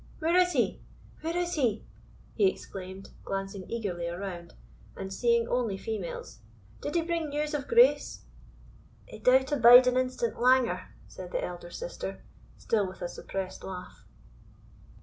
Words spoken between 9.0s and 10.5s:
"He doughtna bide an instant